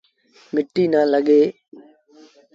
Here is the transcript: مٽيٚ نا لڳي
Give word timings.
مٽيٚ 0.53 0.91
نا 0.93 1.01
لڳي 1.11 1.41